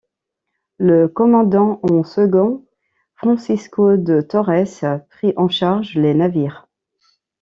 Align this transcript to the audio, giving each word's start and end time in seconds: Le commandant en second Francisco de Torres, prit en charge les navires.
Le 0.79 1.07
commandant 1.07 1.79
en 1.83 2.03
second 2.03 2.65
Francisco 3.13 3.97
de 3.97 4.19
Torres, 4.21 5.05
prit 5.11 5.31
en 5.37 5.47
charge 5.47 5.93
les 5.95 6.15
navires. 6.15 6.67